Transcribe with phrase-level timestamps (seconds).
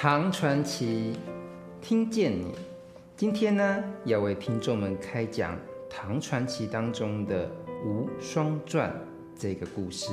[0.00, 1.12] 唐传奇，
[1.80, 2.54] 听见你。
[3.16, 5.58] 今天呢，要为听众们开讲
[5.90, 7.48] 唐传奇当中的
[7.84, 8.88] 《无双传》
[9.36, 10.12] 这个故事。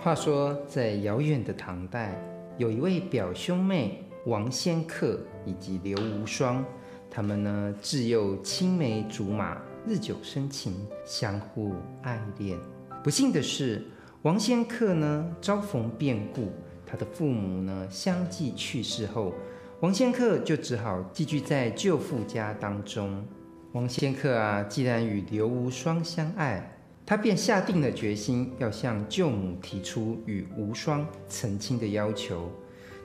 [0.00, 2.20] 话说，在遥远的唐代，
[2.58, 6.64] 有一位表兄妹王仙客以及刘无双，
[7.08, 10.74] 他们呢自幼青梅竹马，日久生情，
[11.04, 11.72] 相互
[12.02, 12.58] 爱恋。
[13.04, 13.80] 不幸的是，
[14.22, 16.50] 王仙客呢遭逢变故，
[16.92, 19.32] 他的父母呢相继去世后，
[19.80, 23.26] 王仙客就只好寄居在舅父家当中。
[23.72, 26.68] 王仙客啊，既然与刘无双相爱。
[27.04, 32.52] 他便下定了决心，要向舅母提出与无双成亲的要求。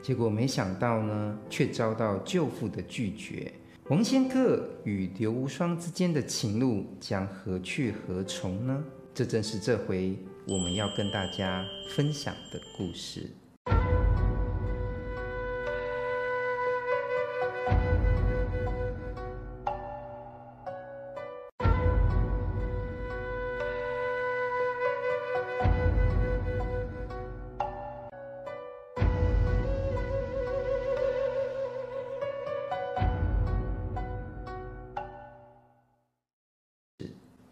[0.03, 3.51] 结果没想到呢，却遭到舅父的拒绝。
[3.87, 8.83] 王仙客与刘无双之间的情路将何去何从呢？
[9.13, 10.15] 这正是这回
[10.45, 11.65] 我们要跟大家
[11.95, 13.27] 分享的故事。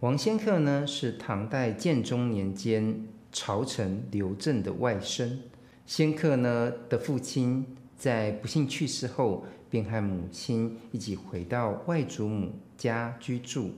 [0.06, 2.96] 王仙客呢，是唐代建中年间
[3.32, 5.28] 朝臣刘震的外甥。
[5.88, 7.66] 仙客呢的父亲
[7.98, 13.72] 在不幸去世后，便和母亲一起回到外祖母家居住。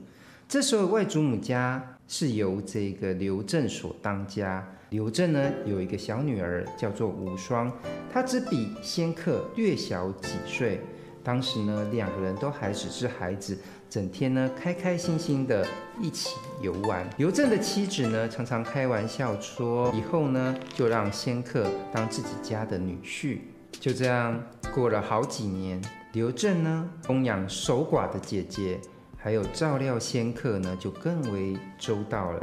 [0.46, 4.70] 这时候，外祖母家是由这个刘震所当家。
[4.90, 7.72] 刘震呢有一个小女儿叫做无双，
[8.12, 10.78] 她只比仙客略小几岁。
[11.24, 13.58] 当时呢，两个人都还只是孩子，
[13.90, 15.66] 整天呢开开心心的
[16.00, 17.08] 一起游玩。
[17.16, 23.38] 刘震的妻子呢，常常开玩笑说，以后呢就让仙客当自己家的女婿。
[23.72, 24.42] 就这样
[24.74, 25.80] 过了好几年，
[26.12, 28.80] 刘正呢供养守寡的姐姐，
[29.16, 32.40] 还有照料仙客呢，就更为周到了。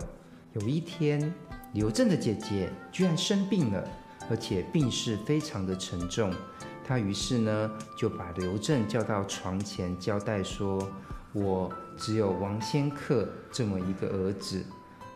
[0.53, 1.33] 有一天，
[1.73, 3.83] 刘正的姐姐居然生病了，
[4.29, 6.31] 而且病势非常的沉重。
[6.87, 10.79] 他于是呢，就把刘正叫到床前，交代说
[11.35, 14.63] ：“我只有王仙客这么一个儿子，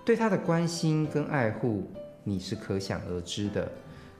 [0.03, 1.90] 对他的关心跟爱护，
[2.25, 3.72] 你是可想而知的。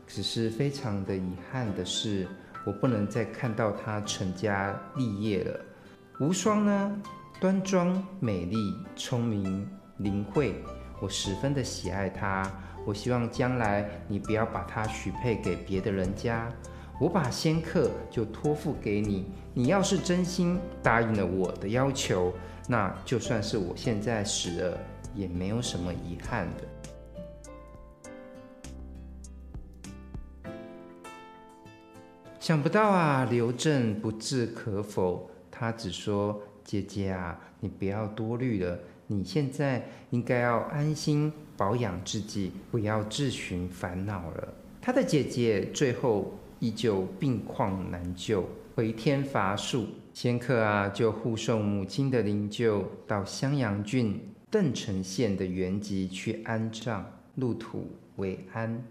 [0.08, 2.26] 只是非常的遗憾的是，
[2.66, 5.60] 我不能再看到他成家立业了。
[6.22, 7.02] 无双呢，
[7.42, 8.58] 端庄美丽、
[8.96, 10.64] 聪明灵慧，
[11.02, 12.50] 我十分的喜爱他。
[12.86, 16.50] 我希望将来你不要把他许配给别的人家。”
[17.00, 22.34] 我把仙客就托付给你，你要是真心答应了我的要求，
[22.68, 24.78] 那就算是我现在死了，
[25.16, 26.64] 也没有什么遗憾的。
[32.38, 38.78] 想不到啊，刘正不置可否，他只说：“姐姐啊，你不要多虑了，
[39.08, 46.34] 你现在应该要安心保养自己，不要自寻烦恼了。”他的姐姐最后。
[46.60, 48.44] 依旧病况难救，
[48.76, 49.88] 回天乏术。
[50.14, 54.20] 仙客啊，就护送母亲的灵柩到襄阳郡
[54.52, 57.06] 邓城县的原籍去安葬，
[57.36, 57.88] 入土
[58.18, 58.84] 为安。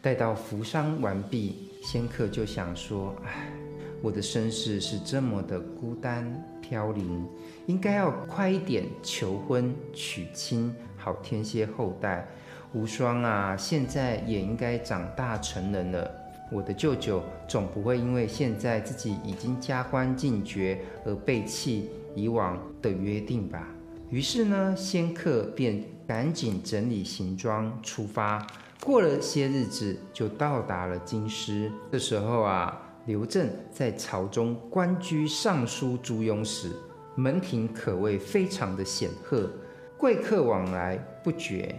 [0.00, 3.52] 待到服丧完毕，仙客就想说：“唉，
[4.00, 7.24] 我的身世是这么的孤单飘零，
[7.66, 12.26] 应该要快一点求婚娶亲，好添些后代。
[12.72, 16.10] 无双啊，现在也应该长大成人了。”
[16.52, 23.66] 我的舅舅总不会因为现在自己已经加官进爵而背弃以往的约定吧？
[24.10, 28.46] 于是呢，仙客便赶紧整理行装出发。
[28.84, 31.72] 过了些日子，就到达了京师。
[31.90, 36.70] 这时候啊，刘正在朝中官居尚书朱庸时，
[37.14, 39.48] 门庭可谓非常的显赫，
[39.96, 41.74] 贵客往来不绝。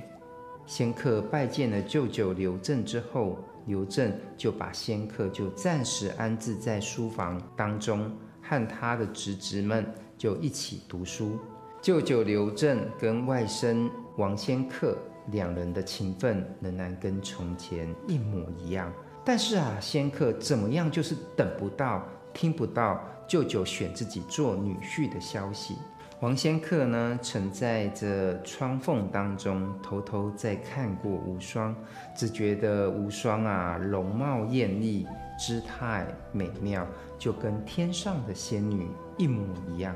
[0.65, 8.11] 仙客拜见了舅舅刘正之后，刘震就把仙客就暂时安置在书房当中，
[8.41, 9.85] 和他的侄侄们
[10.17, 11.37] 就一起读书。
[11.81, 14.97] 舅舅刘震跟外甥王仙客
[15.31, 18.91] 两人的情分仍然跟从前一模一样，
[19.25, 25.75] 但是啊，仙客怎么样就是等不到、听不到舅舅选自己做女婿的消息。
[26.23, 31.75] 黄仙客呢，曾在这窗缝当中偷偷在看过无双，
[32.15, 35.05] 只觉得无双啊，容貌艳丽，
[35.37, 36.87] 姿态美妙，
[37.19, 39.93] 就跟天上的仙女一模一样。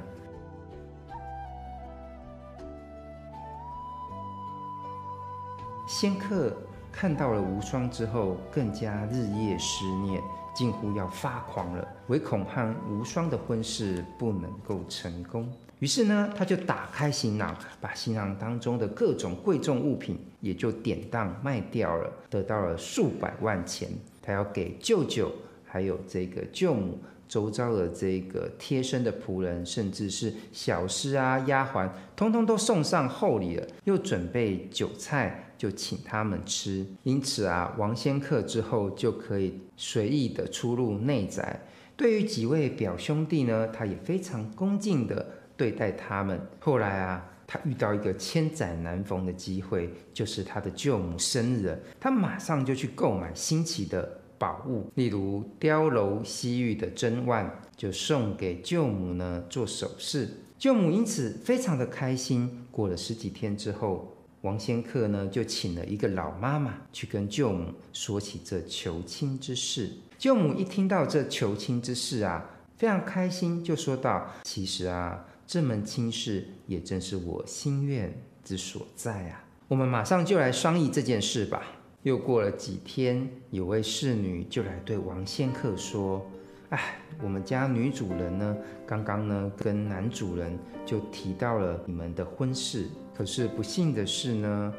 [5.87, 6.53] 仙客
[6.91, 10.21] 看到了无双之后，更加日夜思念，
[10.57, 15.47] 近乎要发狂了，唯恐和无双的婚事不能够成功。
[15.77, 23.87] 于是呢，他就打开行囊，把行囊当中的各种贵重物品也就典当卖掉了，得到了数百万钱。
[24.19, 25.31] 他要给舅舅，
[25.63, 36.85] 还有这个舅母，周遭的这个贴身的仆人，甚至是小嫔啊、丫鬟，通通都送上厚礼了，又准备酒菜，就请他们吃。
[37.03, 41.59] 因此啊，王仙客之后就可以随意的出入内宅。
[41.95, 45.25] 对于几位表兄弟呢，他也非常恭敬的。
[45.57, 46.39] 对待他们。
[46.59, 60.29] 后来啊，他遇到一个千载难逢的机会，就是他的舅母生日，他马上就去购买新奇的宝物，例如雕镂西域的珍玩，就送给舅母呢做首饰。
[60.57, 62.65] 舅母因此非常的开心。
[62.71, 69.91] 过了十几天之后，王仙客呢就请了一个老妈妈去跟舅母说起这求亲之事。
[70.17, 79.45] 舅母一听到这求亲之事啊，非常开心，就说道：“其实啊。”这门亲事也正是我心愿之所在啊！
[79.69, 81.63] 我们马上就来商议这件事吧。
[82.03, 86.25] 又过了几天，有位侍女就来对王仙客说
[86.69, 88.55] ：“哎，我们家女主人呢，
[88.85, 92.87] 刚刚呢跟男主人就提到了你们的婚事。
[93.13, 94.73] 可是不幸的是呢，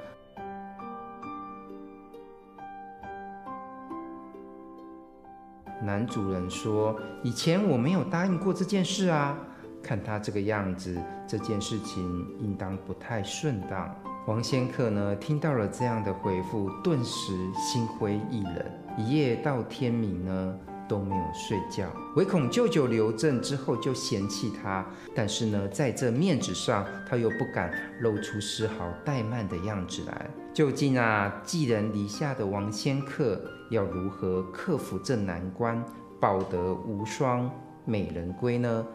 [5.83, 9.37] 男主人说以前我没有答应过这件事啊。”
[9.81, 12.03] 看他这个样子，这件事情
[12.41, 13.95] 应当不太顺当。
[14.29, 18.63] 王仙客呢，听到了这样的回复，顿时心灰意冷，
[18.99, 24.85] 一夜到天明呢都没有睡觉，唯恐舅舅刘正之后就嫌弃他。
[25.17, 30.29] 但是呢，在这面子上，他又不敢露出丝毫怠慢的样子来。
[30.53, 33.41] 究竟啊，寄人篱下的王仙客
[33.71, 35.83] 要如何克服这难关，
[36.21, 37.51] 抱得无双
[37.87, 38.87] 美人归呢？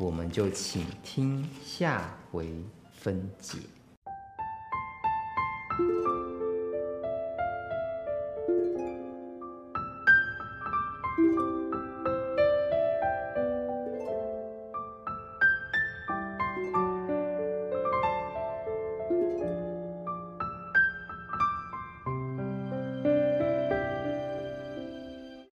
[0.00, 2.48] 我们就请听下回
[2.90, 3.58] 分解。